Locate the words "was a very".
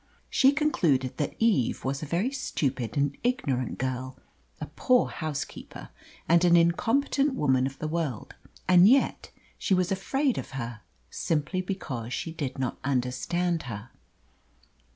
1.85-2.31